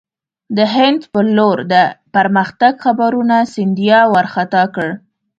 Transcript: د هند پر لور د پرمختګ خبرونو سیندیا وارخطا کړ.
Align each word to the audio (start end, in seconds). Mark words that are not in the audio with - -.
د 0.57 0.59
هند 0.75 1.01
پر 1.13 1.25
لور 1.37 1.57
د 1.73 1.75
پرمختګ 2.15 2.73
خبرونو 2.85 3.37
سیندیا 3.53 3.99
وارخطا 4.13 4.63
کړ. 4.75 4.89